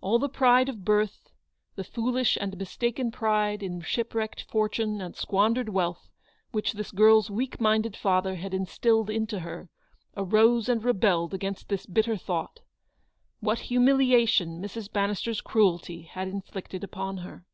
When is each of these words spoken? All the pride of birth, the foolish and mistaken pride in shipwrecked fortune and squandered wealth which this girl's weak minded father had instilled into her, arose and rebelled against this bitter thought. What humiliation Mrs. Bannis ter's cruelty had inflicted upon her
All 0.00 0.18
the 0.18 0.28
pride 0.28 0.68
of 0.68 0.84
birth, 0.84 1.30
the 1.76 1.84
foolish 1.84 2.36
and 2.40 2.58
mistaken 2.58 3.12
pride 3.12 3.62
in 3.62 3.80
shipwrecked 3.80 4.42
fortune 4.42 5.00
and 5.00 5.14
squandered 5.14 5.68
wealth 5.68 6.10
which 6.50 6.72
this 6.72 6.90
girl's 6.90 7.30
weak 7.30 7.60
minded 7.60 7.96
father 7.96 8.34
had 8.34 8.54
instilled 8.54 9.08
into 9.08 9.38
her, 9.38 9.68
arose 10.16 10.68
and 10.68 10.82
rebelled 10.82 11.32
against 11.32 11.68
this 11.68 11.86
bitter 11.86 12.16
thought. 12.16 12.58
What 13.38 13.60
humiliation 13.70 14.60
Mrs. 14.60 14.92
Bannis 14.92 15.22
ter's 15.22 15.40
cruelty 15.40 16.02
had 16.12 16.26
inflicted 16.26 16.82
upon 16.82 17.18
her 17.18 17.46